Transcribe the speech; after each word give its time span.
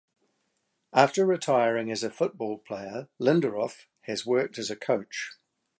After 0.93 1.27
retiring 1.27 1.91
as 1.91 2.03
a 2.03 2.09
football 2.09 2.57
player 2.57 3.07
Linderoth 3.19 3.85
has 4.05 4.25
worked 4.25 4.57
as 4.57 4.71
a 4.71 4.75
coach. 4.75 5.33